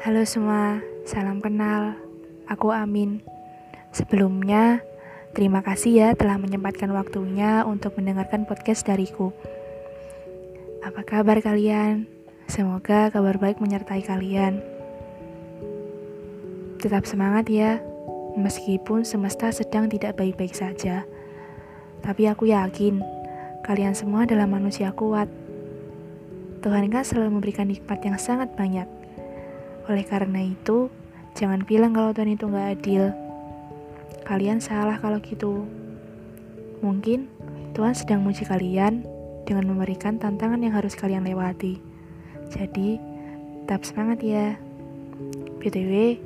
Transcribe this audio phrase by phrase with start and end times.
[0.00, 1.92] Halo semua, salam kenal.
[2.48, 3.20] Aku Amin.
[3.92, 4.80] Sebelumnya,
[5.36, 9.28] terima kasih ya telah menyempatkan waktunya untuk mendengarkan podcast dariku.
[10.80, 12.08] Apa kabar kalian?
[12.48, 14.64] Semoga kabar baik menyertai kalian.
[16.80, 17.84] Tetap semangat ya,
[18.40, 21.04] meskipun semesta sedang tidak baik-baik saja.
[22.00, 23.04] Tapi aku yakin,
[23.68, 25.28] kalian semua adalah manusia kuat.
[26.64, 28.88] Tuhan kan selalu memberikan nikmat yang sangat banyak
[29.90, 30.86] oleh karena itu,
[31.34, 33.10] jangan bilang kalau Tuhan itu nggak adil.
[34.22, 35.66] Kalian salah kalau gitu.
[36.78, 37.26] Mungkin
[37.74, 39.02] Tuhan sedang muji kalian
[39.42, 41.82] dengan memberikan tantangan yang harus kalian lewati.
[42.54, 43.02] Jadi,
[43.66, 44.54] tetap semangat ya.
[45.58, 46.22] BTW,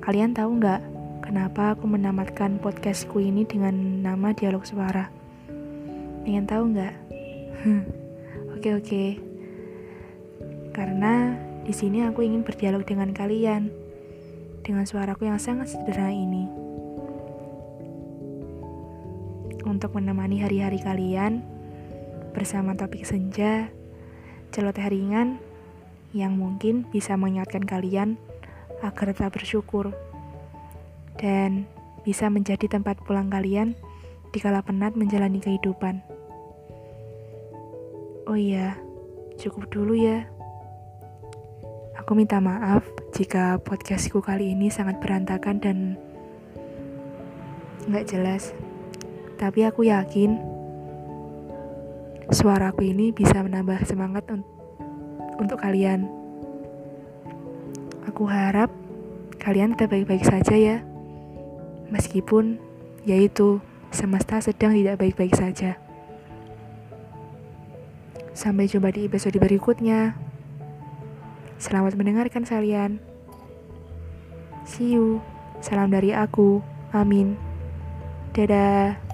[0.00, 0.80] kalian tahu nggak
[1.26, 5.10] kenapa aku menamatkan podcastku ini dengan nama Dialog Suara?
[6.24, 6.94] Ingin tahu nggak?
[8.58, 9.04] Oke oke.
[10.74, 11.30] Karena
[11.68, 13.68] di sini aku ingin berdialog dengan kalian,
[14.64, 16.48] dengan suaraku yang sangat sederhana ini.
[19.68, 21.44] Untuk menemani hari-hari kalian,
[22.32, 23.68] bersama topik senja,
[24.48, 25.36] celoteh ringan,
[26.16, 28.16] yang mungkin bisa mengingatkan kalian
[28.80, 29.92] agar tetap bersyukur,
[31.20, 31.68] dan
[32.00, 33.76] bisa menjadi tempat pulang kalian
[34.32, 36.00] dikala penat menjalani kehidupan.
[38.24, 38.80] Oh iya,
[39.36, 40.37] cukup dulu ya.
[42.08, 45.76] Aku minta maaf jika podcastku kali ini sangat berantakan dan
[47.84, 48.56] nggak jelas.
[49.36, 50.40] Tapi aku yakin
[52.32, 54.40] suaraku ini bisa menambah semangat un
[55.36, 56.08] untuk kalian.
[58.08, 58.72] Aku harap
[59.36, 60.80] kalian tetap baik-baik saja ya.
[61.92, 62.56] Meskipun
[63.04, 63.60] yaitu
[63.92, 65.76] semesta sedang tidak baik-baik saja.
[68.32, 70.27] Sampai jumpa di episode berikutnya.
[71.58, 73.02] Selamat mendengarkan kalian.
[74.62, 75.18] See you.
[75.58, 76.62] Salam dari aku.
[76.94, 77.34] Amin.
[78.30, 79.07] Dadah.